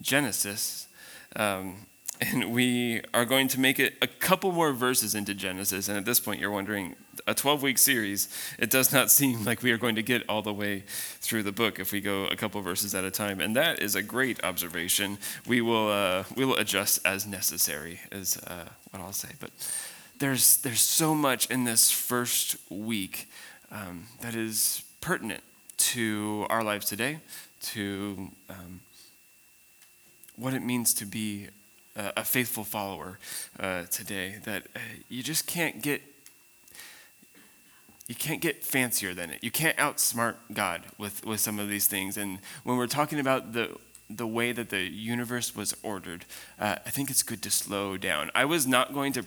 [0.00, 0.88] Genesis.
[1.36, 1.86] Um,
[2.20, 5.88] and we are going to make it a couple more verses into Genesis.
[5.88, 9.62] And at this point, you're wondering, a 12 week series, it does not seem like
[9.62, 10.84] we are going to get all the way
[11.20, 13.40] through the book if we go a couple verses at a time.
[13.40, 15.18] And that is a great observation.
[15.46, 19.30] We will, uh, we will adjust as necessary, is uh, what I'll say.
[19.38, 19.50] But
[20.18, 23.30] there's, there's so much in this first week
[23.70, 25.42] um, that is pertinent
[25.76, 27.18] to our lives today,
[27.60, 28.80] to um,
[30.38, 31.48] what it means to be
[31.96, 33.18] a, faithful follower
[33.58, 34.36] uh, today.
[34.44, 36.02] That uh, you just can't get
[38.06, 39.44] you can't get fancier than it.
[39.44, 42.16] You can't outsmart God with, with some of these things.
[42.16, 43.76] And when we're talking about the
[44.10, 46.24] the way that the universe was ordered,
[46.58, 48.30] uh, I think it's good to slow down.
[48.34, 49.26] I was not going to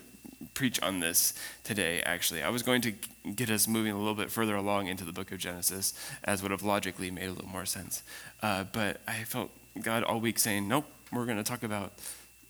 [0.56, 2.42] preach on this today, actually.
[2.42, 2.94] I was going to
[3.36, 6.50] get us moving a little bit further along into the book of Genesis, as would
[6.50, 8.02] have logically made a little more sense.
[8.42, 11.94] Uh, but I felt God all week saying, nope, we're going to talk about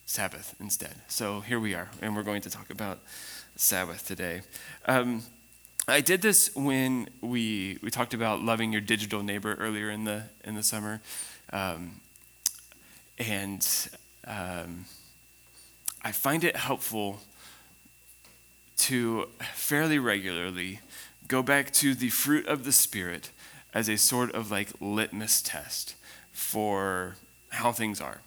[0.06, 0.95] Sabbath instead.
[1.08, 3.00] So here we are, and we're going to talk about
[3.56, 4.42] Sabbath today.
[4.86, 5.23] Um,
[5.88, 10.23] I did this when we, we talked about loving your digital neighbor earlier in the,
[10.44, 11.02] in the summer.
[11.52, 12.02] Um,
[13.17, 13.67] and
[14.26, 14.86] um,
[16.04, 17.22] I find it helpful
[18.78, 20.80] to fairly regularly
[21.28, 23.32] go back to the fruit of the Spirit
[23.73, 25.95] as a sort of like litmus test
[26.32, 27.16] for
[27.50, 28.22] how things are,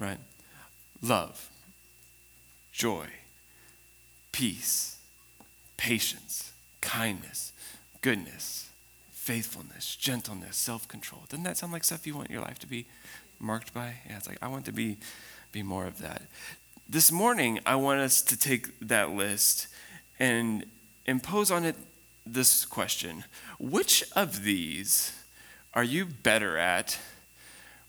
[0.00, 0.18] right?
[1.02, 1.48] Love,
[2.72, 3.06] joy,
[4.32, 4.98] peace,
[5.76, 7.52] patience, kindness,
[8.00, 8.70] goodness,
[9.12, 11.22] faithfulness, gentleness, self control.
[11.28, 12.86] Doesn't that sound like stuff you want your life to be
[13.38, 13.94] marked by?
[14.08, 14.96] Yeah, it's like, I want to be,
[15.52, 16.22] be more of that.
[16.88, 19.68] This morning, I want us to take that list
[20.18, 20.64] and
[21.06, 21.76] impose on it
[22.26, 23.24] this question
[23.58, 25.12] Which of these
[25.74, 26.98] are you better at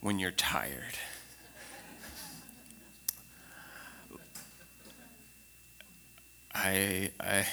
[0.02, 0.98] when you're tired?
[6.54, 7.46] I, I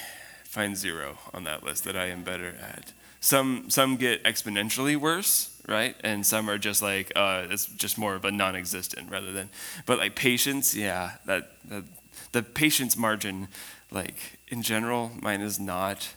[0.45, 2.93] find zero on that list that I am better at.
[3.21, 5.97] Some, some get exponentially worse, right?
[6.03, 9.51] And some are just like uh, it's just more of a non-existent rather than.
[9.87, 11.85] But like patience, yeah, that, that
[12.33, 13.49] the patience margin,
[13.91, 16.15] like in general, mine is not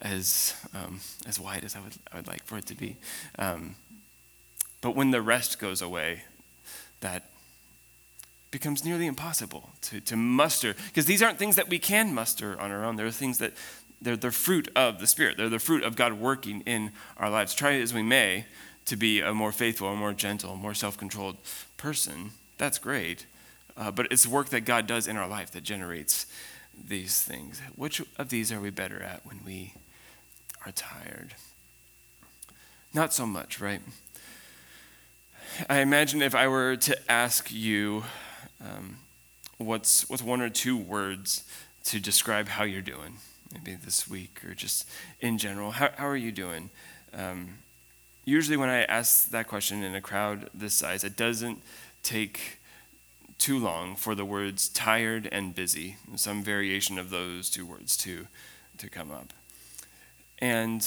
[0.00, 2.96] as um, as wide as I would I would like for it to be.
[3.38, 3.76] Um,
[4.80, 6.24] but when the rest goes away,
[7.00, 7.30] that
[8.52, 12.70] becomes nearly impossible to, to muster because these aren't things that we can muster on
[12.70, 12.94] our own.
[12.94, 13.54] They're things that
[14.00, 15.36] they're the fruit of the Spirit.
[15.36, 17.54] They're the fruit of God working in our lives.
[17.54, 18.46] Try as we may,
[18.86, 21.36] to be a more faithful, a more gentle, more self controlled
[21.76, 23.26] person, that's great.
[23.76, 26.26] Uh, but it's work that God does in our life that generates
[26.88, 27.62] these things.
[27.74, 29.74] Which of these are we better at when we
[30.66, 31.34] are tired?
[32.92, 33.80] Not so much, right?
[35.68, 38.04] I imagine if I were to ask you
[38.62, 38.96] um,
[39.58, 41.44] what's, what's one or two words
[41.84, 43.16] to describe how you're doing,
[43.52, 44.88] maybe this week or just
[45.20, 46.70] in general, how, how are you doing?
[47.12, 47.58] Um,
[48.24, 51.62] usually when I ask that question in a crowd this size, it doesn't
[52.02, 52.58] take
[53.38, 58.26] too long for the words tired and busy, some variation of those two words to,
[58.78, 59.32] to come up.
[60.38, 60.86] And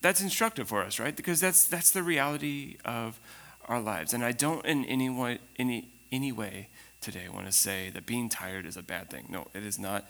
[0.00, 1.16] that's instructive for us, right?
[1.16, 3.18] Because that's, that's the reality of
[3.66, 4.12] our lives.
[4.12, 6.68] And I don't in any way, any, any way
[7.04, 9.26] today want to say that being tired is a bad thing.
[9.28, 10.08] No, it is not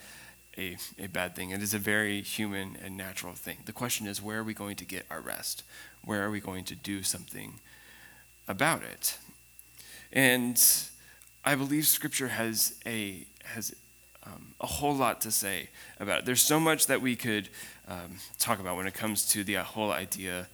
[0.56, 1.50] a, a bad thing.
[1.50, 3.58] It is a very human and natural thing.
[3.64, 5.64] The question is, where are we going to get our rest?
[6.04, 7.60] Where are we going to do something
[8.46, 9.18] about it?
[10.12, 10.62] And
[11.44, 13.74] I believe Scripture has a has
[14.24, 16.24] um, a whole lot to say about it.
[16.24, 17.48] There's so much that we could
[17.88, 20.48] um, talk about when it comes to the whole idea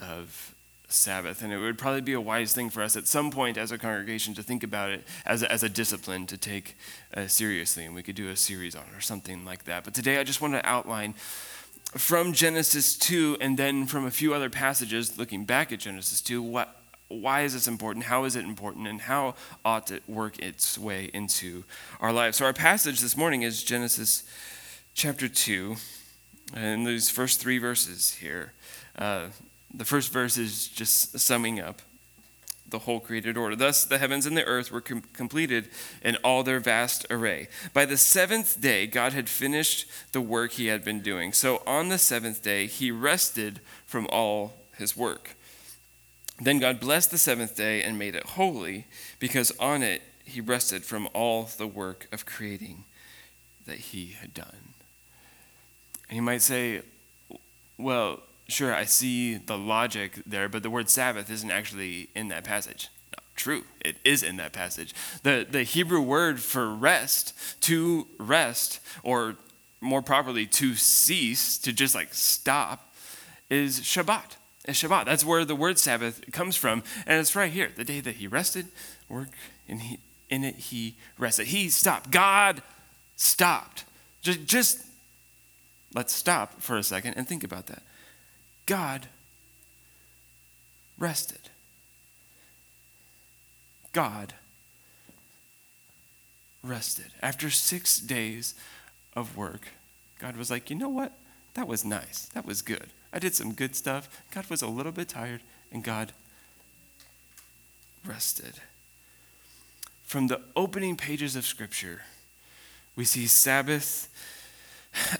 [0.00, 0.54] of
[0.92, 1.42] Sabbath.
[1.42, 3.78] And it would probably be a wise thing for us at some point as a
[3.78, 6.76] congregation to think about it as a, as a discipline to take
[7.14, 7.84] uh, seriously.
[7.84, 9.84] And we could do a series on it or something like that.
[9.84, 11.14] But today I just want to outline
[11.96, 16.40] from Genesis 2 and then from a few other passages looking back at Genesis 2
[16.42, 18.04] what, why is this important?
[18.04, 18.86] How is it important?
[18.86, 19.34] And how
[19.64, 21.64] ought it work its way into
[22.00, 22.36] our lives?
[22.36, 24.22] So, our passage this morning is Genesis
[24.94, 25.74] chapter 2,
[26.54, 28.52] and these first three verses here.
[28.96, 29.26] Uh,
[29.72, 31.82] the first verse is just summing up
[32.70, 33.56] the whole created order.
[33.56, 35.68] Thus, the heavens and the earth were com- completed
[36.02, 37.48] in all their vast array.
[37.72, 41.32] By the seventh day, God had finished the work he had been doing.
[41.32, 45.36] So on the seventh day, he rested from all his work.
[46.40, 48.86] Then God blessed the seventh day and made it holy,
[49.18, 52.84] because on it he rested from all the work of creating
[53.66, 54.74] that he had done.
[56.08, 56.82] And you might say,
[57.76, 58.20] well,
[58.50, 62.88] sure, I see the logic there, but the word Sabbath isn't actually in that passage.
[63.16, 64.94] No, true, it is in that passage.
[65.22, 69.36] The, the Hebrew word for rest, to rest, or
[69.80, 72.92] more properly, to cease, to just like stop,
[73.48, 74.36] is Shabbat.
[74.64, 75.06] It's Shabbat.
[75.06, 76.82] That's where the word Sabbath comes from.
[77.06, 77.70] And it's right here.
[77.74, 78.66] The day that he rested,
[79.08, 79.30] work,
[79.68, 79.98] and he,
[80.28, 81.46] in it he rested.
[81.46, 82.10] He stopped.
[82.10, 82.62] God
[83.16, 83.84] stopped.
[84.22, 84.84] Just, just
[85.94, 87.82] let's stop for a second and think about that.
[88.70, 89.08] God
[90.96, 91.50] rested.
[93.92, 94.34] God
[96.62, 97.06] rested.
[97.20, 98.54] After six days
[99.16, 99.70] of work,
[100.20, 101.18] God was like, you know what?
[101.54, 102.26] That was nice.
[102.32, 102.90] That was good.
[103.12, 104.22] I did some good stuff.
[104.30, 105.40] God was a little bit tired,
[105.72, 106.12] and God
[108.06, 108.60] rested.
[110.04, 112.02] From the opening pages of Scripture,
[112.94, 114.08] we see Sabbath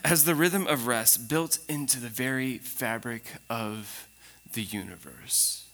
[0.05, 4.09] as the rhythm of rest built into the very fabric of
[4.53, 5.67] the universe.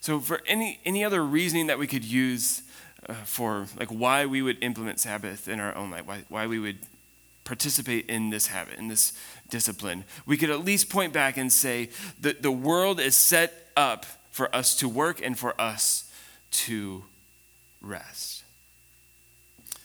[0.00, 2.62] So, for any, any other reasoning that we could use
[3.08, 6.58] uh, for like why we would implement Sabbath in our own life, why, why we
[6.58, 6.78] would
[7.44, 9.12] participate in this habit, in this
[9.48, 11.88] discipline, we could at least point back and say
[12.20, 16.12] that the world is set up for us to work and for us
[16.50, 17.04] to
[17.80, 18.42] rest.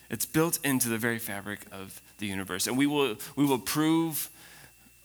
[0.09, 2.67] It's built into the very fabric of the universe.
[2.67, 4.29] And we will, we will prove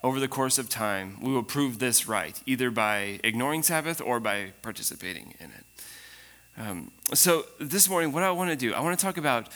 [0.04, 4.20] over the course of time, we will prove this right, either by ignoring Sabbath or
[4.20, 5.64] by participating in it.
[6.58, 9.48] Um, so, this morning, what I want to do, I want to talk about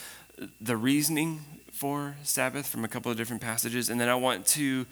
[0.61, 1.41] the reasoning
[1.73, 4.87] for Sabbath from a couple of different passages, and then I want to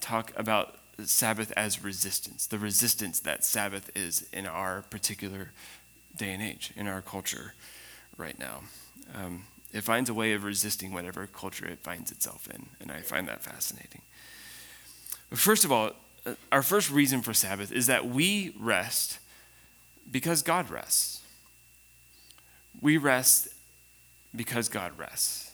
[0.00, 5.52] talk about Sabbath as resistance, the resistance that Sabbath is in our particular
[6.16, 7.54] day and age, in our culture
[8.16, 8.62] right now.
[9.14, 9.44] Um,
[9.74, 13.26] it finds a way of resisting whatever culture it finds itself in, and I find
[13.26, 14.02] that fascinating.
[15.28, 15.90] But first of all,
[16.24, 19.18] uh, our first reason for Sabbath is that we rest
[20.10, 21.22] because God rests.
[22.80, 23.48] We rest
[24.34, 25.52] because God rests.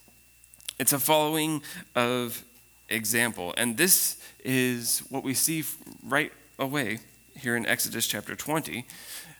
[0.78, 1.62] It's a following
[1.94, 2.44] of
[2.90, 5.64] example, and this is what we see
[6.06, 6.98] right away
[7.34, 8.84] here in Exodus chapter 20.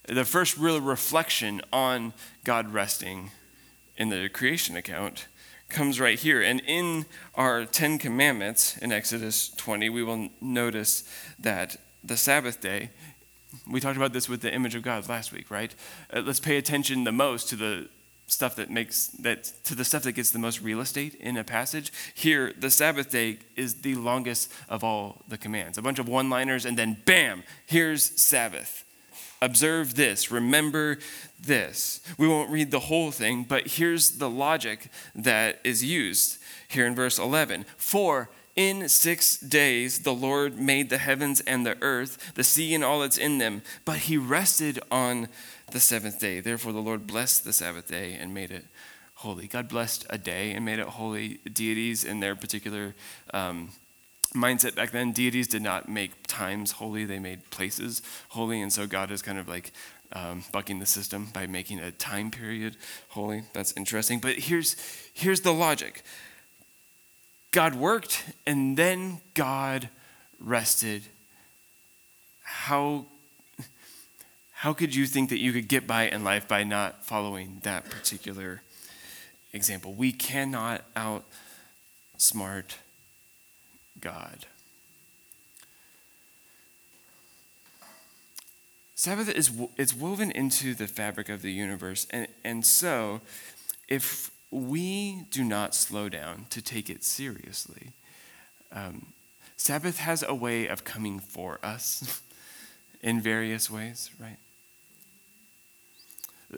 [0.09, 3.31] The first real reflection on God resting
[4.01, 5.29] in the creation account
[5.69, 6.41] comes right here.
[6.41, 7.05] And in
[7.35, 11.05] our Ten Commandments in Exodus 20, we will notice
[11.39, 12.91] that the Sabbath day,
[13.71, 15.75] we talked about this with the image of God last week, right?
[16.13, 17.89] Uh, let's pay attention the most to the
[18.27, 21.43] stuff that makes that to the stuff that gets the most real estate in a
[21.43, 26.09] passage here the sabbath day is the longest of all the commands a bunch of
[26.09, 28.85] one liners and then bam here's sabbath
[29.43, 30.99] Observe this, remember
[31.41, 32.01] this.
[32.19, 36.39] We won't read the whole thing, but here's the logic that is used
[36.69, 37.65] here in verse 11.
[37.79, 42.85] For in six days the Lord made the heavens and the earth, the sea and
[42.85, 45.29] all that's in them, but he rested on
[45.71, 46.41] the seventh day.
[46.41, 48.67] Therefore, the Lord blessed the Sabbath day and made it
[49.15, 49.47] holy.
[49.47, 51.41] God blessed a day and made it holy.
[51.51, 52.95] Deities in their particular
[53.33, 53.71] um,
[54.35, 58.61] mindset back then, deities did not make times holy, they made places holy.
[58.61, 59.73] And so God is kind of like
[60.13, 62.77] um, bucking the system by making a time period
[63.11, 63.43] holy.
[63.53, 64.19] That's interesting.
[64.19, 64.77] But here's,
[65.13, 66.03] here's the logic
[67.51, 69.89] God worked, and then God
[70.39, 71.03] rested.
[72.43, 73.07] How,
[74.53, 77.89] how could you think that you could get by in life by not following that
[77.89, 78.63] particular
[79.53, 79.93] example?
[79.93, 82.75] We cannot outsmart
[84.01, 84.47] God.
[88.95, 93.23] Sabbath is it's woven into the fabric of the universe, and, and so
[93.89, 97.93] if we do not slow down to take it seriously,
[98.73, 99.13] um,
[99.57, 102.23] Sabbath has a way of coming for us
[103.01, 104.39] in various ways, right?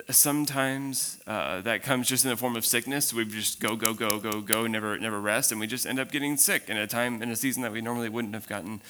[0.08, 3.12] Sometimes uh, that comes just in the form of sickness.
[3.12, 6.10] We just go, go, go, go, go, never, never rest, and we just end up
[6.10, 8.80] getting sick in a time, in a season that we normally wouldn't have gotten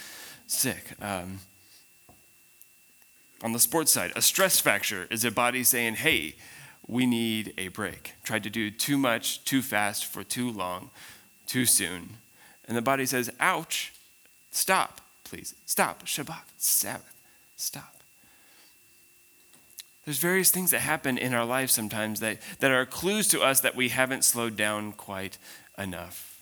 [0.47, 0.93] sick.
[1.01, 1.41] Um,
[3.43, 6.37] on the sports side, a stress fracture is a body saying, hey,
[6.87, 8.15] we need a break.
[8.23, 10.91] Tried to do too much, too fast, for too long,
[11.47, 12.11] too soon.
[12.69, 13.93] And the body says, ouch,
[14.53, 15.55] stop, please.
[15.67, 16.07] Stop.
[16.07, 17.15] Shabbat, Sabbath,
[17.57, 18.02] stop.
[20.05, 23.61] There's various things that happen in our lives sometimes that, that are clues to us
[23.61, 25.39] that we haven't slowed down quite
[25.79, 26.41] enough.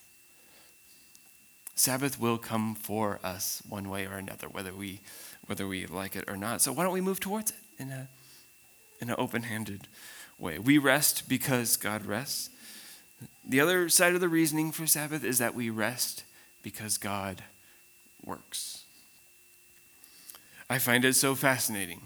[1.75, 5.00] Sabbath will come for us one way or another, whether we,
[5.47, 6.62] whether we like it or not.
[6.62, 8.09] So why don't we move towards it in, a,
[9.00, 9.88] in an open handed
[10.38, 10.59] way?
[10.59, 12.50] We rest because God rests.
[13.47, 16.25] The other side of the reasoning for Sabbath is that we rest
[16.62, 17.43] because God
[18.25, 18.85] works.
[20.69, 22.02] I find it so fascinating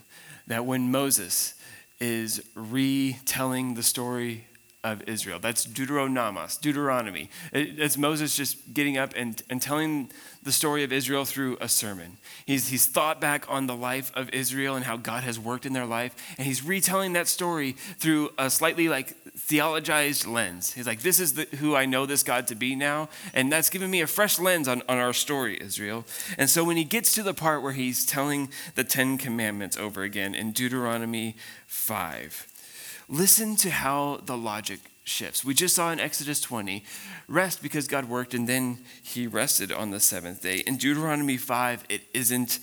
[0.47, 1.55] that when Moses
[2.01, 4.47] is retelling the story
[4.85, 5.39] of Israel.
[5.41, 7.31] That's Deuteronomos, Deuteronomy.
[7.53, 10.11] It's Moses just getting up and, and telling
[10.43, 12.19] the story of Israel through a sermon.
[12.45, 15.73] He's, he's thought back on the life of Israel and how God has worked in
[15.73, 20.73] their life, and he's retelling that story through a slightly like theologized lens.
[20.73, 23.71] He's like, This is the, who I know this God to be now, and that's
[23.71, 26.05] given me a fresh lens on, on our story, Israel.
[26.39, 30.03] And so when he gets to the part where he's telling the Ten Commandments over
[30.03, 31.37] again in Deuteronomy
[31.67, 32.49] 5,
[33.09, 35.45] Listen to how the logic shifts.
[35.45, 36.85] We just saw in Exodus 20
[37.29, 40.63] rest because God worked and then he rested on the seventh day.
[40.67, 42.61] In Deuteronomy 5, it isn't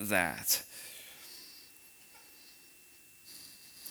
[0.00, 0.64] that.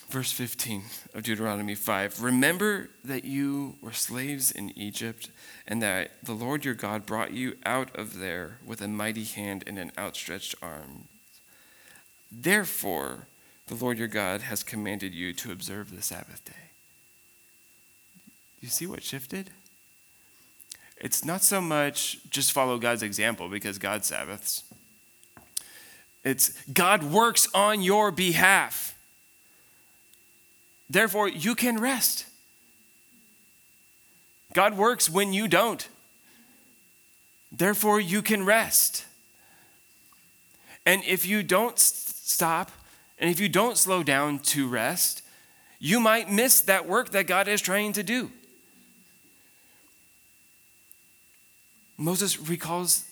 [0.10, 0.84] Verse 15
[1.14, 5.30] of Deuteronomy 5 Remember that you were slaves in Egypt,
[5.68, 9.64] and that the Lord your God brought you out of there with a mighty hand
[9.68, 11.10] and an outstretched arm.
[12.32, 13.28] Therefore,
[13.68, 16.72] the Lord your God has commanded you to observe the Sabbath day.
[18.62, 19.50] You see what shifted?
[20.98, 24.64] It's not so much just follow God's example because God Sabbaths.
[26.24, 28.97] It's God works on your behalf.
[30.90, 32.26] Therefore, you can rest.
[34.54, 35.88] God works when you don't.
[37.52, 39.06] Therefore, you can rest.
[40.86, 42.72] And if you don't stop
[43.20, 45.22] and if you don't slow down to rest,
[45.80, 48.32] you might miss that work that God is trying to do.
[51.98, 53.07] Moses recalls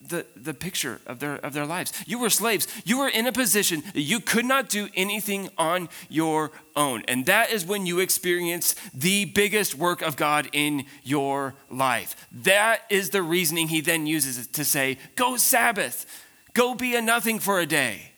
[0.00, 1.92] the, the picture of their, of their lives.
[2.06, 2.66] You were slaves.
[2.84, 7.02] You were in a position that you could not do anything on your own.
[7.06, 12.28] And that is when you experience the biggest work of God in your life.
[12.32, 16.06] That is the reasoning he then uses to say, Go Sabbath,
[16.54, 18.10] go be a nothing for a day.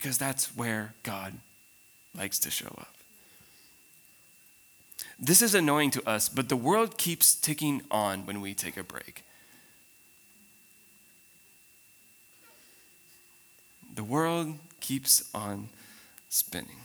[0.00, 1.34] because that's where God
[2.16, 2.94] likes to show up.
[5.22, 8.82] This is annoying to us, but the world keeps ticking on when we take a
[8.82, 9.22] break.
[13.94, 15.68] The world keeps on
[16.30, 16.78] spinning.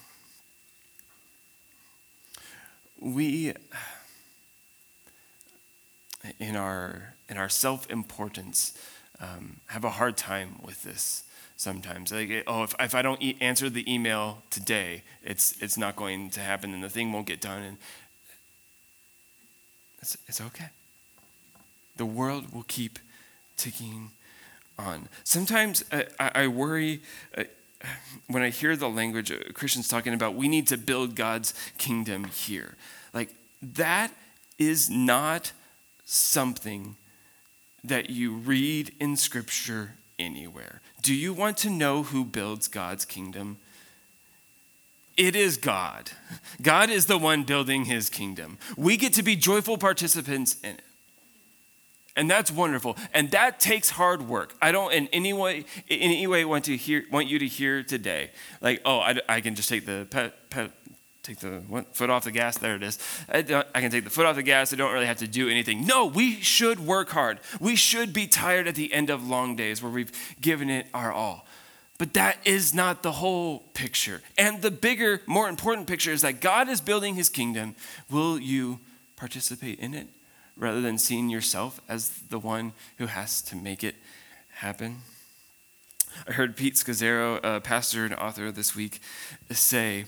[3.00, 3.54] We,
[6.38, 8.78] in our, in our self importance,
[9.22, 11.24] um, have a hard time with this
[11.56, 12.12] sometimes.
[12.12, 16.32] Like, oh, if, if I don't e- answer the email today, it's, it's not going
[16.32, 17.62] to happen and the thing won't get done.
[17.62, 17.78] And
[20.06, 20.70] it's, it's okay.
[21.98, 23.00] The world will keep
[23.58, 24.12] ticking
[24.78, 25.10] on.
[25.24, 27.02] Sometimes uh, I, I, worry
[27.36, 27.46] uh,
[28.28, 32.76] when I hear the language Christians talking about we need to build God's kingdom here.
[33.16, 33.34] Like,
[33.64, 34.12] that
[34.60, 35.54] is not
[36.04, 36.98] something
[37.84, 40.82] that you read in Scripture anywhere.
[41.02, 43.58] Do you want to know who builds God's kingdom?
[45.18, 46.12] It is God.
[46.62, 48.58] God is the one building his kingdom.
[48.76, 50.82] We get to be joyful participants in it.
[52.18, 52.98] And that's wonderful.
[53.14, 54.56] And that takes hard work.
[54.62, 57.84] I don't in any way, in any way want to hear, want you to hear
[57.84, 58.32] today,
[58.62, 60.08] like, oh, I, I can just take the
[61.24, 62.58] take the foot off the gas.
[62.58, 63.00] There it is.
[63.28, 63.40] I,
[63.74, 64.72] I, can take the foot off the gas.
[64.72, 65.86] I don't really have to do anything.
[65.86, 67.40] No, we should work hard.
[67.60, 71.12] We should be tired at the end of long days where we've given it our
[71.12, 71.48] all.
[71.98, 74.22] But that is not the whole picture.
[74.38, 77.76] And the bigger, more important picture is that God is building his kingdom.
[78.12, 78.80] Will you
[79.16, 80.08] participate in it
[80.58, 83.96] rather than seeing yourself as the one who has to make it
[84.56, 84.98] happen?
[86.28, 89.00] I heard Pete Scazzero, a pastor and author this week,
[89.52, 90.06] say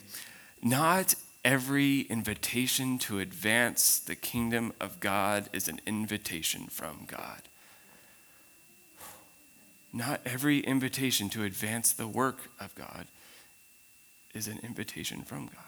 [0.61, 7.46] not every invitation to advance the kingdom of God is an invitation from God.
[9.93, 13.07] Not every invitation to advance the work of God
[14.33, 15.63] is an invitation from God.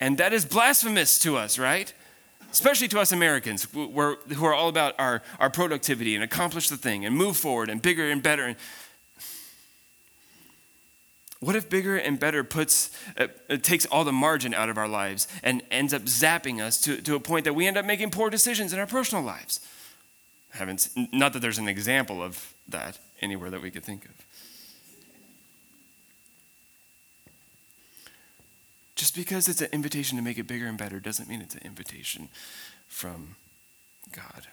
[0.00, 1.92] And that is blasphemous to us, right?
[2.52, 7.04] Especially to us Americans, who are all about our, our productivity and accomplish the thing
[7.04, 8.54] and move forward and bigger and better.
[11.40, 13.26] What if bigger and better puts, uh,
[13.62, 17.14] takes all the margin out of our lives and ends up zapping us to, to
[17.14, 19.60] a point that we end up making poor decisions in our personal lives?
[20.50, 24.12] haven't, not that there's an example of that anywhere that we could think of.
[28.94, 31.62] Just because it's an invitation to make it bigger and better doesn't mean it's an
[31.64, 32.28] invitation
[32.88, 33.36] from
[34.12, 34.48] God.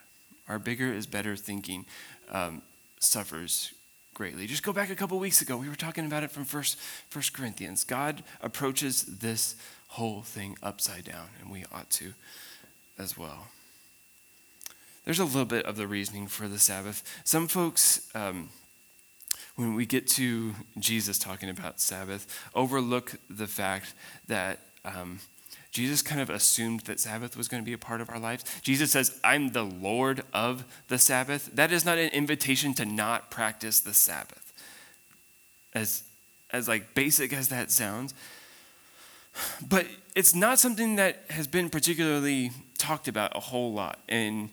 [0.47, 1.85] Our bigger is better thinking
[2.31, 2.61] um,
[2.99, 3.73] suffers
[4.13, 4.45] greatly.
[4.45, 5.57] Just go back a couple weeks ago.
[5.57, 6.77] We were talking about it from First,
[7.09, 7.83] First Corinthians.
[7.83, 9.55] God approaches this
[9.89, 12.13] whole thing upside down, and we ought to
[12.97, 13.47] as well.
[15.05, 17.03] There's a little bit of the reasoning for the Sabbath.
[17.23, 18.49] Some folks, um,
[19.55, 23.93] when we get to Jesus talking about Sabbath, overlook the fact
[24.27, 25.19] that um,
[25.71, 28.45] Jesus kind of assumed that Sabbath was going to be a part of our lives.
[28.61, 31.51] Jesus says, I'm the Lord of the Sabbath.
[31.53, 34.53] That is not an invitation to not practice the Sabbath.
[35.73, 36.03] As,
[36.51, 38.13] as like basic as that sounds,
[39.67, 39.85] but
[40.15, 44.49] it's not something that has been particularly talked about a whole lot in,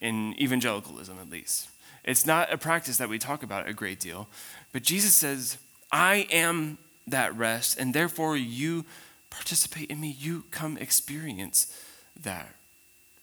[0.00, 1.68] in evangelicalism, at least.
[2.04, 4.28] It's not a practice that we talk about a great deal.
[4.72, 5.58] But Jesus says,
[5.92, 8.84] I am that rest, and therefore you
[9.28, 11.66] participate in me, you come experience
[12.22, 12.54] that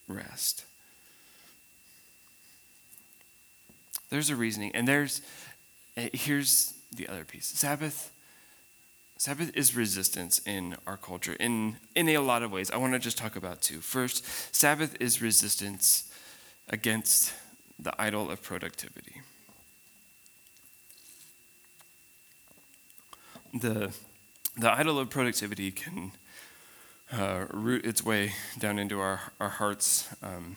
[0.06, 0.64] rest.
[4.10, 5.20] There's a reasoning, and there's
[5.96, 7.46] eh, here's the other piece.
[7.46, 8.10] Sabbath
[9.18, 12.70] Sabbath is resistance in our culture in, in a lot of ways.
[12.70, 13.80] I want to just talk about two.
[13.80, 14.24] First,
[14.54, 16.07] Sabbath is resistance
[16.68, 17.32] against
[17.78, 19.20] the idol of productivity.
[23.54, 23.92] The
[24.58, 26.12] the idol of productivity can
[27.12, 30.56] uh, root its way down into our, our hearts um,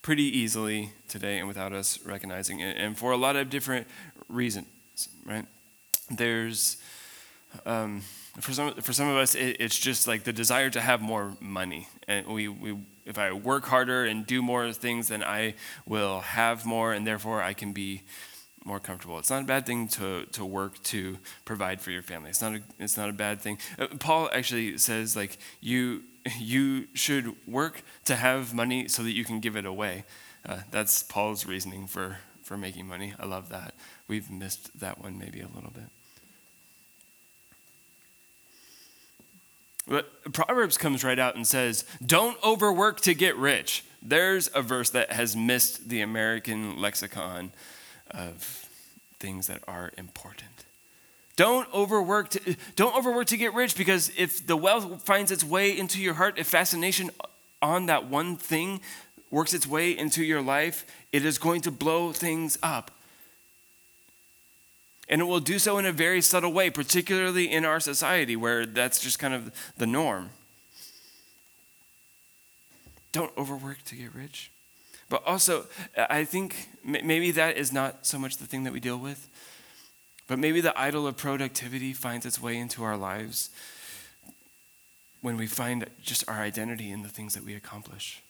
[0.00, 3.86] pretty easily today and without us recognizing it, and for a lot of different
[4.28, 4.66] reasons,
[5.24, 5.44] right?
[6.08, 6.76] There's,
[7.66, 8.02] um,
[8.40, 11.36] for, some, for some of us, it, it's just like the desire to have more
[11.40, 11.88] money.
[12.08, 15.54] And we, we, if I work harder and do more things, then I
[15.86, 18.02] will have more, and therefore I can be
[18.64, 19.18] more comfortable.
[19.18, 22.30] It's not a bad thing to, to work to provide for your family.
[22.30, 23.58] It's not a, it's not a bad thing.
[23.78, 26.02] Uh, Paul actually says like you
[26.38, 30.04] you should work to have money so that you can give it away.
[30.48, 33.14] Uh, that's Paul's reasoning for for making money.
[33.18, 33.74] I love that.
[34.08, 35.88] We've missed that one maybe a little bit.
[39.86, 44.90] But Proverbs comes right out and says, "Don't overwork to get rich." There's a verse
[44.90, 47.52] that has missed the American lexicon
[48.10, 48.66] of
[49.18, 50.64] things that are important.
[51.36, 55.76] Don't overwork to, don't overwork to get rich because if the wealth finds its way
[55.76, 57.10] into your heart, if fascination
[57.60, 58.80] on that one thing
[59.30, 62.90] works its way into your life, it is going to blow things up.
[65.12, 68.64] And it will do so in a very subtle way, particularly in our society where
[68.64, 70.30] that's just kind of the norm.
[73.12, 74.50] Don't overwork to get rich.
[75.10, 75.66] But also,
[75.98, 79.28] I think maybe that is not so much the thing that we deal with,
[80.28, 83.50] but maybe the idol of productivity finds its way into our lives
[85.20, 88.22] when we find just our identity in the things that we accomplish.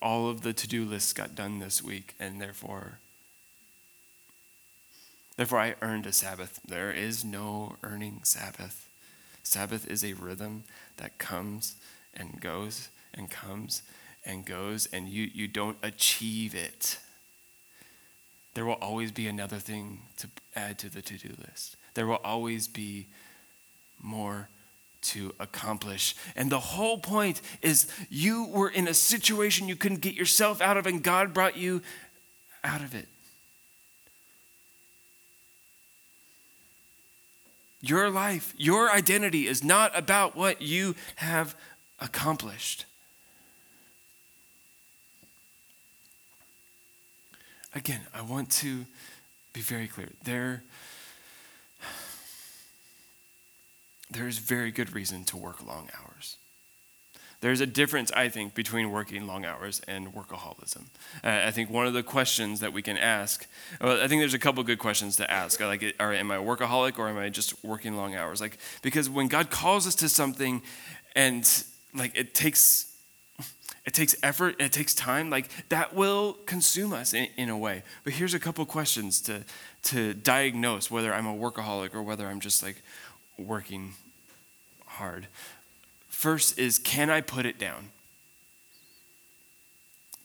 [0.00, 3.00] All of the to do lists got done this week, and therefore,
[5.40, 6.60] therefore, I earned a Sabbath.
[6.66, 8.88] There is no earning Sabbath.
[9.42, 10.64] Sabbath is a rhythm
[10.98, 11.76] that comes
[12.14, 13.82] and goes and comes
[14.24, 16.98] and goes, and you, you don't achieve it,
[18.54, 21.76] there will always be another thing to add to the to do list.
[21.94, 23.06] There will always be
[24.02, 24.48] more
[25.02, 26.14] to accomplish.
[26.36, 30.76] And the whole point is you were in a situation you couldn't get yourself out
[30.76, 31.80] of, and God brought you
[32.62, 33.08] out of it.
[37.80, 41.54] Your life, your identity is not about what you have
[41.98, 42.84] accomplished.
[47.74, 48.86] again, I want to
[49.52, 50.10] be very clear.
[50.24, 50.62] There,
[54.10, 56.36] there is very good reason to work long hours.
[57.40, 60.84] There's a difference, I think, between working long hours and workaholism.
[61.24, 63.46] Uh, I think one of the questions that we can ask,
[63.80, 65.58] well, I think there's a couple good questions to ask.
[65.58, 68.40] Like, are, am I a workaholic or am I just working long hours?
[68.40, 70.62] Like, because when God calls us to something,
[71.16, 72.86] and like it takes
[73.86, 77.82] it takes effort, it takes time, like that will consume us in, in a way.
[78.04, 79.42] But here's a couple questions to,
[79.84, 82.82] to diagnose whether I'm a workaholic or whether I'm just like
[83.38, 83.94] working
[84.86, 85.28] hard.
[86.20, 87.92] First is can I put it down?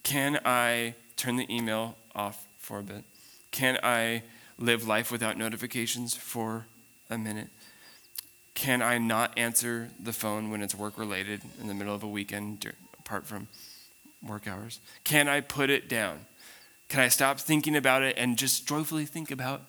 [0.02, 3.02] Can I turn the email off for a bit?
[3.50, 4.22] Can I
[4.58, 6.66] live life without notifications for
[7.08, 7.48] a minute?
[8.54, 12.08] Can I not answer the phone when it's work related in the middle of a
[12.08, 13.48] weekend apart from
[14.22, 14.80] work hours?
[15.02, 16.26] Can I put it down?
[16.90, 19.62] Can I stop thinking about it and just joyfully think about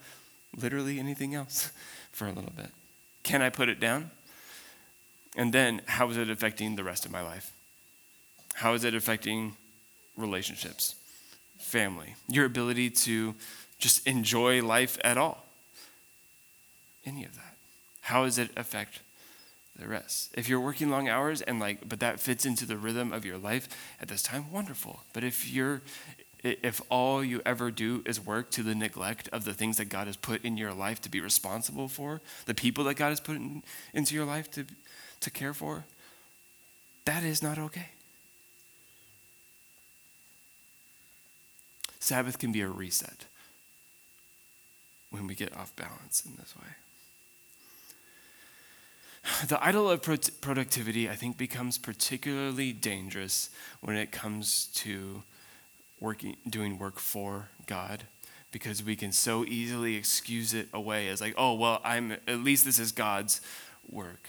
[0.58, 1.72] literally anything else
[2.12, 2.72] for a little bit?
[3.24, 4.12] Can I put it down?
[5.38, 7.54] And then, how is it affecting the rest of my life?
[8.56, 9.56] How is it affecting
[10.18, 10.96] relationships,
[11.60, 13.36] family, your ability to
[13.78, 15.46] just enjoy life at all?
[17.06, 17.56] Any of that.
[18.02, 19.02] How does it affect
[19.78, 20.32] the rest?
[20.34, 23.38] If you're working long hours and like, but that fits into the rhythm of your
[23.38, 23.70] life
[24.02, 25.04] at this time, wonderful.
[25.14, 25.84] But if you're,
[26.44, 30.08] if all you ever do is work to the neglect of the things that God
[30.08, 33.36] has put in your life to be responsible for, the people that God has put
[33.36, 33.62] in,
[33.94, 34.66] into your life to,
[35.22, 35.86] to care for,
[37.06, 37.90] that is not okay.
[42.00, 43.26] Sabbath can be a reset
[45.10, 46.68] when we get off balance in this way.
[49.48, 53.50] The idol of pro- productivity, I think, becomes particularly dangerous
[53.82, 55.24] when it comes to
[56.00, 58.04] working, doing work for God,
[58.52, 62.64] because we can so easily excuse it away as like, oh well, I'm at least
[62.64, 63.42] this is God's
[63.90, 64.28] work.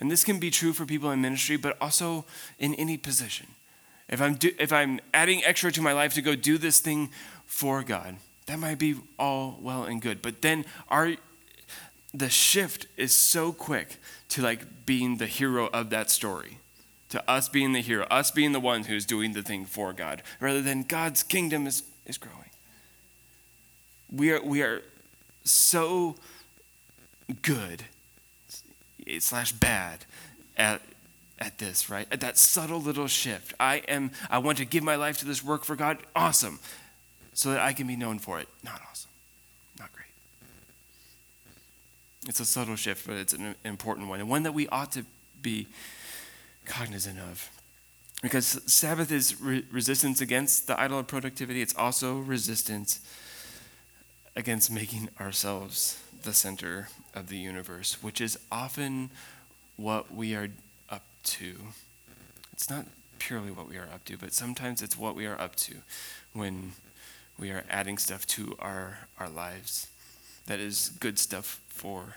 [0.00, 2.24] And this can be true for people in ministry, but also
[2.58, 3.46] in any position.
[4.08, 7.10] If I'm, do, if I'm adding extra to my life to go do this thing
[7.44, 10.22] for God, that might be all well and good.
[10.22, 11.16] But then our,
[12.14, 13.98] the shift is so quick
[14.30, 16.58] to like being the hero of that story,
[17.10, 20.22] to us being the hero, us being the one who's doing the thing for God,
[20.40, 22.50] rather than God's kingdom is, is growing.
[24.10, 24.82] We are, we are
[25.44, 26.16] so
[27.42, 27.84] good
[29.18, 30.04] slash bad
[30.56, 30.80] at
[31.38, 32.06] at this, right?
[32.12, 33.54] At that subtle little shift.
[33.58, 35.98] I am I want to give my life to this work for God.
[36.14, 36.60] Awesome.
[37.32, 38.48] So that I can be known for it.
[38.62, 39.10] Not awesome.
[39.78, 40.06] Not great.
[42.28, 45.04] It's a subtle shift, but it's an important one and one that we ought to
[45.40, 45.66] be
[46.66, 47.48] cognizant of.
[48.22, 53.00] Because Sabbath is re- resistance against the idol of productivity, it's also resistance
[54.36, 59.10] against making ourselves the center of the universe, which is often
[59.76, 60.48] what we are
[60.88, 61.56] up to.
[62.52, 62.86] It's not
[63.18, 65.76] purely what we are up to, but sometimes it's what we are up to
[66.32, 66.72] when
[67.38, 69.88] we are adding stuff to our, our lives
[70.46, 72.16] that is good stuff for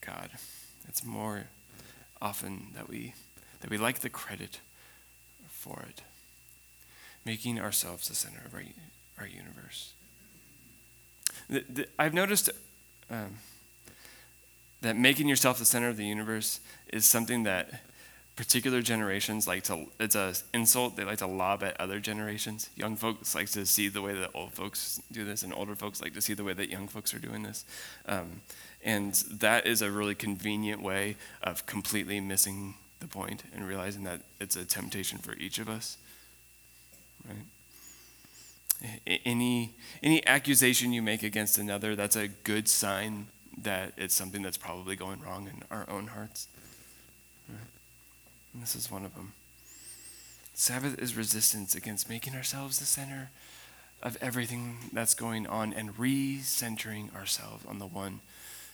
[0.00, 0.30] God.
[0.88, 1.44] It's more
[2.20, 3.14] often that we
[3.60, 4.60] that we like the credit
[5.48, 6.02] for it,
[7.24, 8.62] making ourselves the center of our,
[9.18, 9.92] our universe.
[11.48, 12.50] The, the, I've noticed
[13.10, 13.36] um,
[14.82, 16.60] that making yourself the center of the universe
[16.92, 17.82] is something that
[18.36, 20.96] particular generations like to it's an insult.
[20.96, 22.68] They like to lob at other generations.
[22.76, 26.02] Young folks like to see the way that old folks do this and older folks
[26.02, 27.64] like to see the way that young folks are doing this.
[28.06, 28.42] Um,
[28.84, 34.20] and that is a really convenient way of completely missing the point and realizing that
[34.38, 35.98] it's a temptation for each of us
[37.26, 37.44] right
[39.24, 44.56] any any accusation you make against another that's a good sign that it's something that's
[44.56, 46.48] probably going wrong in our own hearts.
[48.54, 49.32] This is one of them.
[50.54, 53.30] Sabbath is resistance against making ourselves the center
[54.02, 58.20] of everything that's going on and re centering ourselves on the one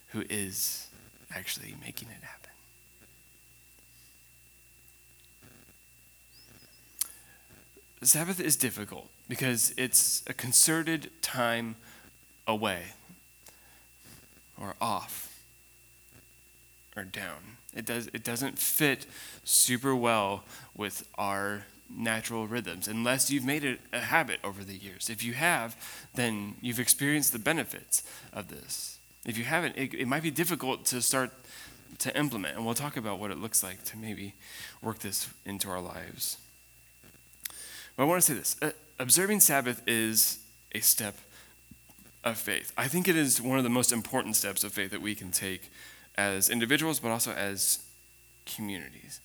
[0.09, 0.89] who is
[1.35, 2.42] actually making it happen.
[8.03, 11.77] Sabbath is difficult because it's a concerted time
[12.47, 12.83] away
[14.61, 15.41] or off
[16.97, 17.57] or down.
[17.75, 19.07] It, does, it doesn't fit
[19.45, 20.45] super well
[20.77, 25.09] with our natural rhythms unless you've made it a habit over the years.
[25.09, 25.77] If you have,
[26.15, 28.99] then you've experienced the benefits of this.
[29.25, 31.31] If you haven't, it, it might be difficult to start
[31.99, 32.57] to implement.
[32.57, 34.35] And we'll talk about what it looks like to maybe
[34.83, 36.39] work this into our lives.
[37.97, 40.39] But I want to say this uh, observing Sabbath is
[40.75, 41.17] a step
[42.25, 42.73] of faith.
[42.77, 45.31] I think it is one of the most important steps of faith that we can
[45.31, 45.71] take
[46.17, 47.83] as individuals, but also as
[48.47, 49.21] communities.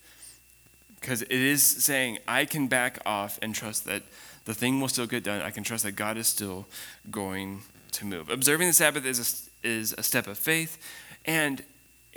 [0.99, 4.03] Because it is saying, I can back off and trust that
[4.45, 5.41] the thing will still get done.
[5.41, 6.65] I can trust that God is still
[7.11, 8.29] going to move.
[8.29, 10.77] Observing the Sabbath is a, is a step of faith
[11.25, 11.63] and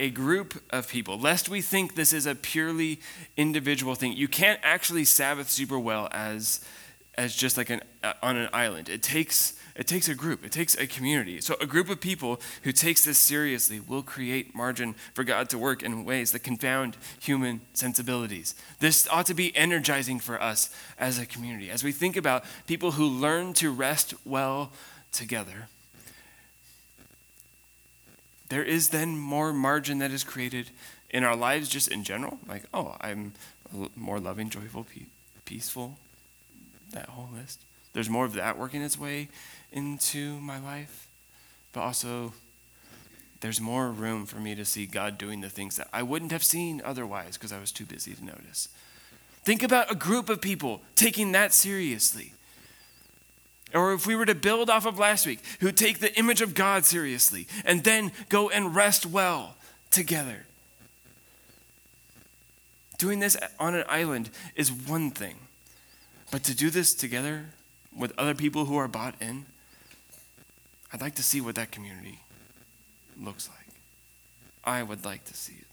[0.01, 2.99] a group of people, lest we think this is a purely
[3.37, 4.13] individual thing.
[4.13, 6.59] You can't actually Sabbath super well as,
[7.15, 8.89] as just like an, uh, on an island.
[8.89, 11.39] It takes it takes a group, it takes a community.
[11.39, 15.57] So, a group of people who takes this seriously will create margin for God to
[15.57, 18.53] work in ways that confound human sensibilities.
[18.79, 21.69] This ought to be energizing for us as a community.
[21.69, 24.73] As we think about people who learn to rest well
[25.13, 25.69] together,
[28.51, 30.71] there is then more margin that is created
[31.09, 32.37] in our lives just in general.
[32.45, 33.31] Like, oh, I'm
[33.95, 34.85] more loving, joyful,
[35.45, 35.97] peaceful,
[36.91, 37.61] that whole list.
[37.93, 39.29] There's more of that working its way
[39.71, 41.07] into my life,
[41.71, 42.33] but also
[43.39, 46.43] there's more room for me to see God doing the things that I wouldn't have
[46.43, 48.67] seen otherwise because I was too busy to notice.
[49.45, 52.33] Think about a group of people taking that seriously.
[53.73, 56.53] Or if we were to build off of last week, who take the image of
[56.53, 59.55] God seriously and then go and rest well
[59.89, 60.45] together.
[62.97, 65.35] Doing this on an island is one thing,
[66.31, 67.47] but to do this together
[67.95, 69.45] with other people who are bought in,
[70.93, 72.19] I'd like to see what that community
[73.19, 73.57] looks like.
[74.63, 75.67] I would like to see it.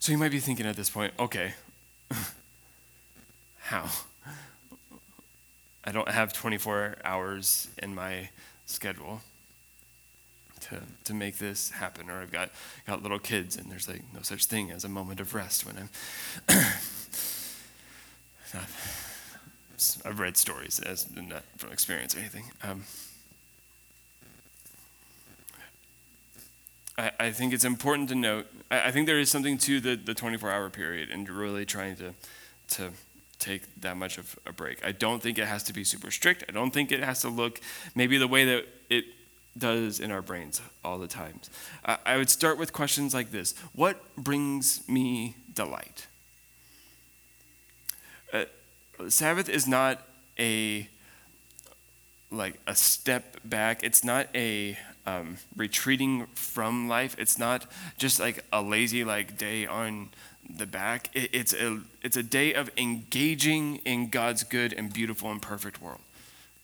[0.00, 1.54] So you might be thinking at this point, okay,
[3.58, 3.88] how?
[5.88, 8.28] I don't have 24 hours in my
[8.66, 9.22] schedule
[10.60, 12.50] to, to make this happen, or I've got,
[12.86, 15.78] got little kids, and there's like no such thing as a moment of rest when
[15.78, 15.88] I'm.
[20.04, 22.44] I've read stories as not from experience or anything.
[22.62, 22.84] Um,
[26.98, 28.46] I, I think it's important to note.
[28.70, 31.96] I, I think there is something to the, the 24 hour period and really trying
[31.96, 32.12] to
[32.72, 32.90] to
[33.38, 34.84] take that much of a break.
[34.84, 36.44] I don't think it has to be super strict.
[36.48, 37.60] I don't think it has to look
[37.94, 39.04] maybe the way that it
[39.56, 41.50] does in our brains all the times.
[41.84, 46.06] I, I would start with questions like this What brings me delight?
[48.32, 48.44] Uh,
[49.08, 50.02] Sabbath is not
[50.38, 50.88] a
[52.30, 53.82] like a step back.
[53.82, 57.16] It's not a um, retreating from life.
[57.18, 60.10] It's not just like a lazy like day on
[60.48, 61.10] the back.
[61.14, 65.80] It, it's a it's a day of engaging in God's good and beautiful and perfect
[65.80, 66.00] world.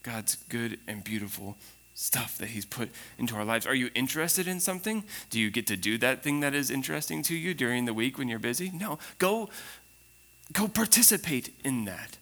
[0.03, 1.57] God's good and beautiful
[1.93, 3.65] stuff that He's put into our lives.
[3.65, 5.03] Are you interested in something?
[5.29, 8.17] Do you get to do that thing that is interesting to you during the week
[8.17, 8.71] when you're busy?
[8.73, 8.99] No.
[9.17, 9.49] Go
[10.53, 12.17] go participate in that.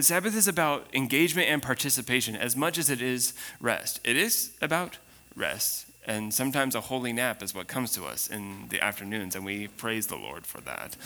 [0.00, 4.00] Sabbath is about engagement and participation as much as it is rest.
[4.04, 4.98] It is about
[5.34, 5.87] rest.
[6.08, 9.68] And sometimes a holy nap is what comes to us in the afternoons, and we
[9.68, 10.96] praise the Lord for that.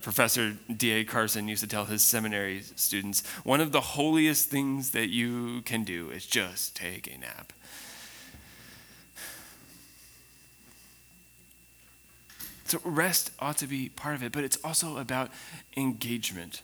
[0.00, 1.04] Professor D.A.
[1.04, 5.84] Carson used to tell his seminary students one of the holiest things that you can
[5.84, 7.52] do is just take a nap.
[12.64, 15.30] So, rest ought to be part of it, but it's also about
[15.76, 16.62] engagement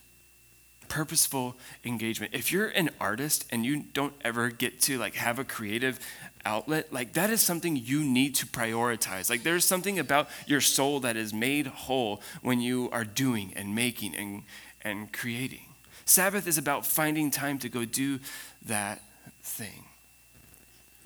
[0.93, 2.35] purposeful engagement.
[2.35, 5.99] If you're an artist and you don't ever get to like have a creative
[6.45, 9.31] outlet, like that is something you need to prioritize.
[9.31, 13.75] Like there's something about your soul that is made whole when you are doing and
[13.75, 14.43] making and,
[14.83, 15.67] and creating.
[16.05, 18.19] Sabbath is about finding time to go do
[18.65, 19.03] that
[19.43, 19.85] thing.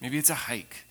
[0.01, 0.85] Maybe it's a hike.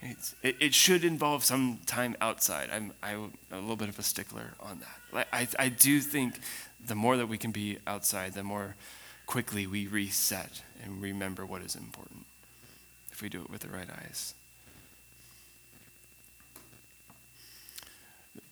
[0.00, 2.70] It's, it, it, should involve some time outside.
[2.72, 4.96] I'm, I'm a little bit of a stickler on that.
[5.12, 6.38] Like, I, I do think
[6.84, 8.76] the more that we can be outside, the more
[9.26, 12.26] quickly we reset and remember what is important
[13.18, 14.32] if we do it with the right eyes.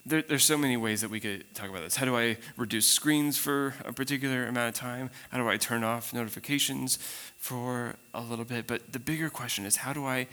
[0.04, 1.94] There, there's so many ways that we could talk about this.
[1.94, 5.10] How do I reduce screens for a particular amount of time?
[5.30, 6.98] How do I turn off notifications
[7.38, 8.66] for a little bit?
[8.66, 10.26] But the bigger question is how do I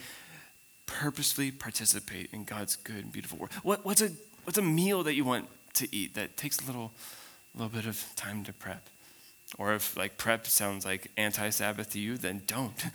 [0.87, 3.53] purposefully participate in God's good and beautiful work?
[3.61, 4.09] What, what's, a,
[4.45, 6.91] what's a meal that you want to eat that takes a little
[7.55, 8.89] little bit of time to prep.
[9.57, 12.75] Or if like prep sounds like anti-Sabbath to you, then don't.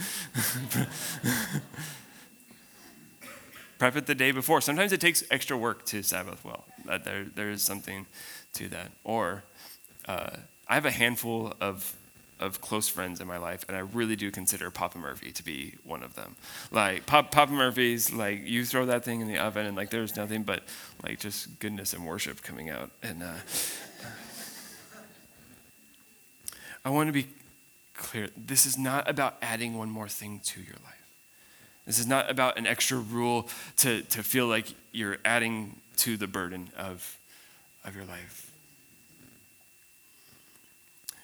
[3.78, 4.60] prep it the day before.
[4.60, 6.64] Sometimes it takes extra work to Sabbath well.
[7.04, 8.06] There, there is something
[8.54, 8.92] to that.
[9.04, 9.44] Or
[10.06, 10.30] uh,
[10.66, 11.94] I have a handful of
[12.40, 15.74] of close friends in my life, and I really do consider Papa Murphy to be
[15.84, 16.36] one of them.
[16.70, 20.16] Like Pop, Papa Murphy's, like you throw that thing in the oven, and like there's
[20.16, 20.62] nothing but
[21.02, 23.34] like just goodness and worship coming out, and uh,
[26.84, 27.26] I want to be
[27.94, 30.94] clear this is not about adding one more thing to your life.
[31.86, 36.26] This is not about an extra rule to, to feel like you're adding to the
[36.26, 37.18] burden of,
[37.84, 38.50] of your life.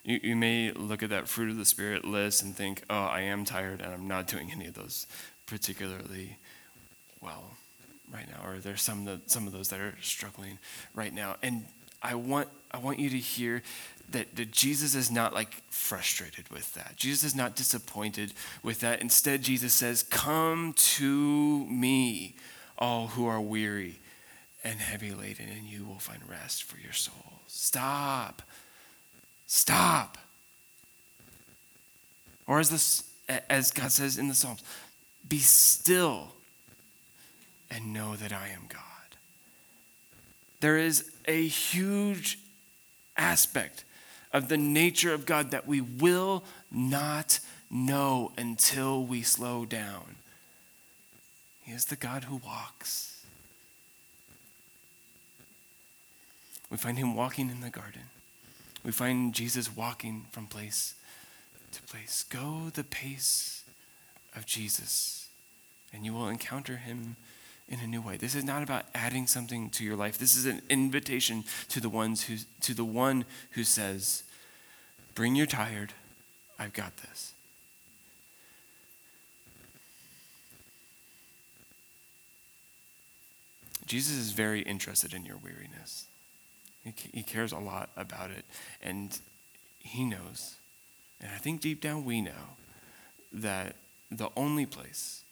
[0.04, 3.20] You, you may look at that fruit of the Spirit list and think, oh, I
[3.20, 5.06] am tired and I'm not doing any of those
[5.46, 6.38] particularly
[7.20, 7.44] well
[8.12, 8.48] right now.
[8.48, 10.58] Or there's some, some of those that are struggling
[10.94, 11.36] right now.
[11.42, 11.64] And
[12.02, 13.62] I want, I want you to hear
[14.10, 16.96] that, that Jesus is not like frustrated with that.
[16.96, 19.00] Jesus is not disappointed with that.
[19.00, 22.34] Instead, Jesus says, Come to me,
[22.78, 24.00] all who are weary
[24.62, 27.18] and heavy laden, and you will find rest for your souls.
[27.46, 28.42] Stop.
[29.46, 30.18] Stop.
[32.46, 33.04] Or as this
[33.48, 34.62] as God says in the Psalms,
[35.26, 36.28] be still
[37.70, 38.80] and know that I am God.
[40.60, 42.38] There is a huge
[43.16, 43.83] aspect
[44.34, 47.38] of the nature of God that we will not
[47.70, 50.16] know until we slow down.
[51.62, 53.24] He is the God who walks.
[56.68, 58.02] We find him walking in the garden.
[58.84, 60.96] We find Jesus walking from place
[61.70, 62.24] to place.
[62.28, 63.62] Go the pace
[64.36, 65.28] of Jesus,
[65.92, 67.14] and you will encounter him
[67.68, 68.16] in a new way.
[68.16, 70.18] This is not about adding something to your life.
[70.18, 74.22] This is an invitation to the ones who to the one who says,
[75.14, 75.92] "Bring your tired.
[76.58, 77.34] I've got this."
[83.86, 86.06] Jesus is very interested in your weariness.
[86.84, 88.44] He, cares a lot about it.
[88.82, 89.18] And
[89.78, 90.56] he knows,
[91.20, 92.56] and I think deep down we know,
[93.32, 93.76] that
[94.10, 95.22] the only place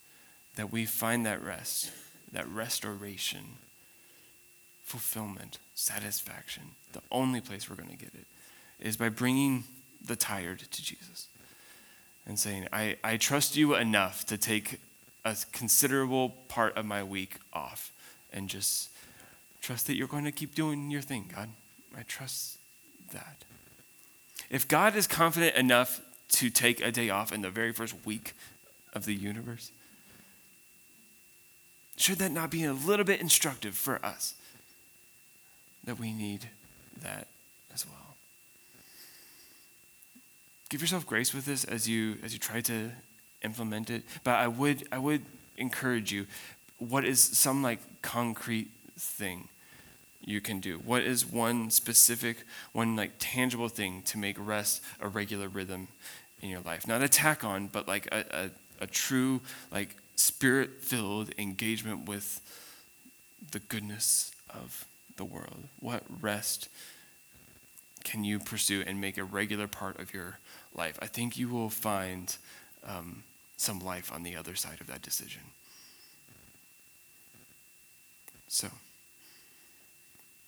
[0.57, 1.91] that we find that rest,
[2.33, 3.45] that restoration,
[4.85, 8.27] fulfillment, satisfaction, the only place we're going to get it
[8.81, 9.65] is by bringing
[10.05, 11.29] the tired to Jesus
[12.27, 14.81] and saying, I, I trust you enough to take
[15.25, 17.93] a considerable part of my week off
[18.33, 18.91] and just
[19.61, 21.49] trust that you're going to keep doing your thing, God.
[21.97, 22.59] I trust
[23.13, 23.45] that.
[24.51, 28.35] If God is confident enough to take a day off in the very first week
[28.95, 29.71] of the universe,
[31.97, 34.35] should that not be a little bit instructive for us
[35.85, 36.49] that we need
[37.03, 37.29] that
[37.73, 38.17] as well?
[40.69, 42.91] Give yourself grace with this as you as you try to
[43.43, 44.05] implement it.
[44.25, 45.23] But I would I would
[45.59, 46.27] encourage you
[46.79, 49.49] what is some like concrete thing
[50.25, 50.79] you can do?
[50.79, 55.89] What is one specific, one like tangible thing to make rest a regular rhythm
[56.41, 56.87] in your life?
[56.87, 58.25] Not a tack on, but like a,
[58.81, 62.41] a, a true, like spirit filled engagement with
[63.51, 65.69] the goodness of the world.
[65.81, 66.69] What rest
[68.05, 70.39] can you pursue and make a regular part of your
[70.75, 70.99] life?
[71.01, 72.35] I think you will find
[72.87, 73.25] um,
[73.57, 75.43] some life on the other side of that decision.
[78.49, 78.69] So,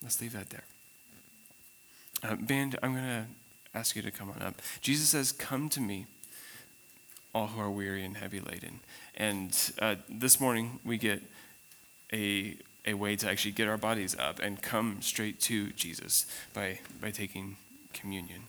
[0.02, 0.64] let's leave that there.
[2.22, 3.26] Uh, band, I'm going to
[3.74, 4.60] ask you to come on up.
[4.80, 6.06] Jesus says, Come to me,
[7.34, 8.80] all who are weary and heavy laden.
[9.16, 11.20] And uh, this morning, we get
[12.12, 16.78] a, a way to actually get our bodies up and come straight to Jesus by,
[17.00, 17.56] by taking
[17.92, 18.42] communion.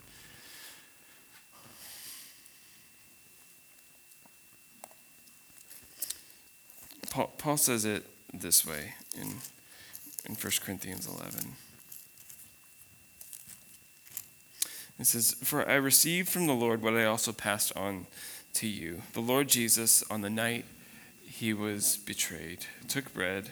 [7.10, 9.28] Paul, Paul says it this way in,
[10.26, 11.54] in 1 Corinthians 11.
[15.00, 18.08] It says, For I received from the Lord what I also passed on
[18.56, 19.02] to you.
[19.14, 20.66] The Lord Jesus, on the night
[21.24, 23.52] he was betrayed, took bread,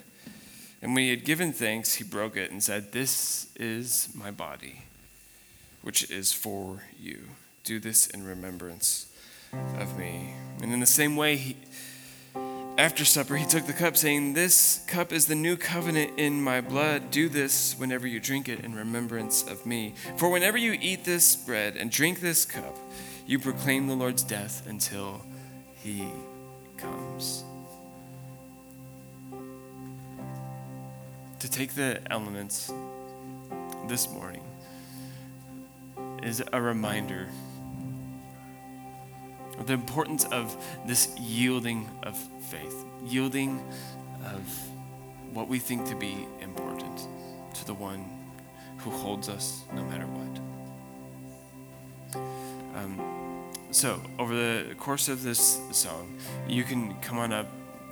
[0.81, 4.83] and when he had given thanks, he broke it and said, This is my body,
[5.81, 7.21] which is for you.
[7.63, 9.07] Do this in remembrance
[9.77, 10.33] of me.
[10.61, 11.57] And in the same way, he
[12.75, 16.59] after supper, he took the cup, saying, This cup is the new covenant in my
[16.59, 17.11] blood.
[17.11, 19.93] Do this whenever you drink it in remembrance of me.
[20.17, 22.75] For whenever you eat this bread and drink this cup,
[23.25, 25.21] you proclaim the Lord's death until
[25.75, 26.07] he
[26.77, 27.43] comes.
[31.39, 32.71] To take the elements
[33.87, 34.43] this morning
[36.21, 37.27] is a reminder
[39.59, 40.55] of the importance of
[40.85, 43.59] this yielding of faith, yielding
[44.25, 44.69] of
[45.33, 47.07] what we think to be important
[47.53, 48.05] to the one
[48.77, 50.52] who holds us no matter what.
[53.73, 56.15] So, over the course of this song,
[56.47, 57.47] you can come on up,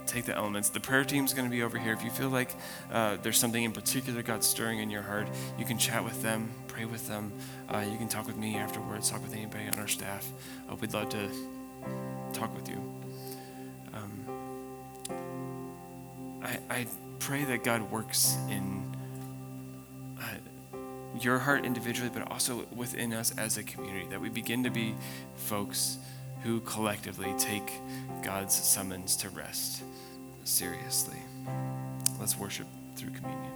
[0.06, 0.70] take the elements.
[0.70, 1.92] The prayer team's going to be over here.
[1.92, 2.52] If you feel like
[2.92, 6.52] uh, there's something in particular God's stirring in your heart, you can chat with them,
[6.68, 7.34] pray with them.
[7.68, 10.30] Uh, you can talk with me afterwards, talk with anybody on our staff.
[10.70, 11.30] Uh, we'd love to
[12.32, 12.94] talk with you.
[13.96, 15.20] Um,
[16.44, 18.86] I, I pray that God works in
[21.24, 24.96] your heart individually, but also within us as a community, that we begin to be
[25.36, 25.98] folks
[26.44, 27.72] who collectively take
[28.24, 29.84] God's summons to rest
[30.44, 31.18] seriously.
[32.20, 33.52] Let's worship through communion.